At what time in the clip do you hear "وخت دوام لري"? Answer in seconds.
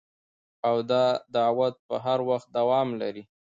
2.29-3.23